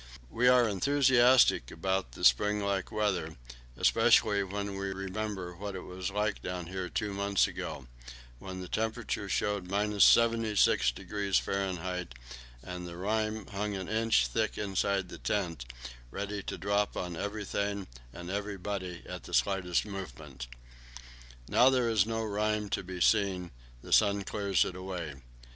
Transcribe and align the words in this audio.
We 0.31 0.47
are 0.47 0.67
enthusiastic 0.67 1.69
about 1.69 2.13
the 2.13 2.25
spring 2.25 2.59
like 2.59 2.91
weather, 2.91 3.37
especially 3.77 4.41
when 4.43 4.75
we 4.79 4.91
remember 4.91 5.55
what 5.55 5.75
it 5.75 5.83
was 5.83 6.09
like 6.09 6.41
down 6.41 6.65
here 6.65 6.89
two 6.89 7.13
months 7.13 7.45
ago, 7.45 7.85
when 8.39 8.61
the 8.61 8.67
thermometer 8.67 9.29
showed 9.29 9.67
76° 9.67 11.39
F., 11.47 12.07
and 12.63 12.87
the 12.87 12.97
rime 12.97 13.45
hung 13.45 13.75
an 13.75 13.87
inch 13.87 14.25
thick 14.25 14.57
inside 14.57 15.09
the 15.09 15.19
tent, 15.19 15.65
ready 16.09 16.41
to 16.41 16.57
drop 16.57 16.97
on 16.97 17.15
everything 17.15 17.85
and 18.11 18.31
everybody 18.31 19.03
at 19.07 19.25
the 19.25 19.35
slightest 19.35 19.85
movement. 19.85 20.47
Now 21.47 21.69
there 21.69 21.87
is 21.87 22.07
no 22.07 22.23
rime 22.23 22.69
to 22.69 22.81
be 22.81 23.01
seen; 23.01 23.51
the 23.83 23.93
sun 23.93 24.23
clears 24.23 24.65
it 24.65 24.75
away. 24.75 25.13